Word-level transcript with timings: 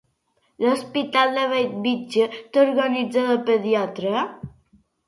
L'Hospital 0.63 1.35
de 1.35 1.43
Bellvitge 1.51 2.27
té 2.39 2.65
urgències 2.65 3.31
de 3.35 3.39
pediatria? 3.53 4.27